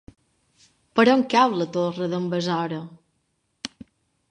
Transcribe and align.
Per 0.99 1.05
on 1.13 1.21
cau 1.35 1.53
la 1.59 1.67
Torre 1.77 2.09
d'en 2.15 2.27
Besora? 2.33 2.83